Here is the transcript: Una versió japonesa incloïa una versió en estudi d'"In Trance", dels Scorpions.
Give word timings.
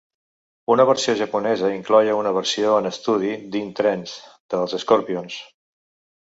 Una 0.75 0.85
versió 0.89 1.13
japonesa 1.19 1.69
incloïa 1.73 2.15
una 2.21 2.31
versió 2.37 2.71
en 2.79 2.91
estudi 2.93 3.35
d'"In 3.57 3.69
Trance", 3.81 4.17
dels 4.55 4.75
Scorpions. 4.87 5.39